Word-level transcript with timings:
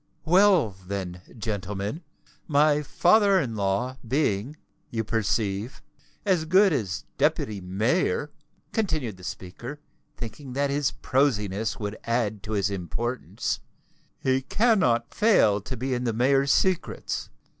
Well, 0.25 0.71
then, 0.87 1.21
gentlemen, 1.37 2.01
my 2.47 2.81
father 2.81 3.39
in 3.39 3.55
law 3.55 3.97
being, 4.07 4.55
you 4.89 5.03
perceive, 5.03 5.83
as 6.25 6.45
good 6.45 6.73
as 6.73 7.05
Deputy 7.19 7.61
Mayor," 7.61 8.31
continued 8.73 9.17
the 9.17 9.23
speaker, 9.23 9.79
thinking 10.17 10.53
that 10.53 10.71
his 10.71 10.89
prosiness 10.89 11.79
would 11.79 11.99
add 12.03 12.41
to 12.41 12.53
his 12.53 12.71
importance, 12.71 13.59
"he 14.19 14.41
cannot 14.41 15.13
fail 15.13 15.61
to 15.61 15.77
be 15.77 15.93
in 15.93 16.05
the 16.05 16.13
mayor's 16.13 16.51
secrets. 16.51 17.29